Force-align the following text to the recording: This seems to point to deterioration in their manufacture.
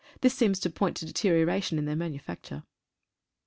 This 0.21 0.33
seems 0.33 0.59
to 0.61 0.69
point 0.71 0.97
to 0.97 1.05
deterioration 1.05 1.77
in 1.77 1.85
their 1.85 1.95
manufacture. 1.95 2.63